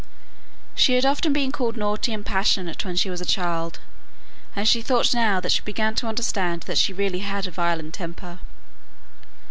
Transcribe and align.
She 0.73 0.95
had 0.95 1.05
often 1.05 1.31
been 1.31 1.51
called 1.51 1.77
naughty 1.77 2.11
and 2.11 2.25
passionate 2.25 2.83
when 2.83 2.95
she 2.95 3.11
was 3.11 3.21
a 3.21 3.23
child; 3.23 3.79
and 4.55 4.67
she 4.67 4.81
thought 4.81 5.13
now 5.13 5.39
that 5.39 5.51
she 5.51 5.61
began 5.61 5.93
to 5.93 6.07
understand 6.07 6.61
that 6.63 6.79
she 6.79 6.91
really 6.91 7.19
had 7.19 7.45
a 7.45 7.51
violent 7.51 7.93
temper. 7.93 8.39